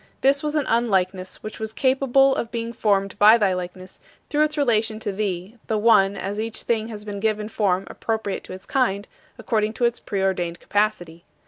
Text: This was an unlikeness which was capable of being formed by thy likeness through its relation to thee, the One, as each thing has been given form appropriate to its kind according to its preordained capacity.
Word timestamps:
This 0.21 0.41
was 0.41 0.55
an 0.55 0.65
unlikeness 0.67 1.43
which 1.43 1.59
was 1.59 1.71
capable 1.71 2.35
of 2.35 2.49
being 2.49 2.73
formed 2.73 3.19
by 3.19 3.37
thy 3.37 3.53
likeness 3.53 3.99
through 4.31 4.45
its 4.45 4.57
relation 4.57 4.97
to 4.99 5.11
thee, 5.11 5.57
the 5.67 5.77
One, 5.77 6.17
as 6.17 6.39
each 6.39 6.63
thing 6.63 6.87
has 6.87 7.05
been 7.05 7.19
given 7.19 7.47
form 7.49 7.83
appropriate 7.87 8.43
to 8.45 8.53
its 8.53 8.65
kind 8.65 9.07
according 9.37 9.73
to 9.73 9.85
its 9.85 9.99
preordained 9.99 10.59
capacity. 10.59 11.23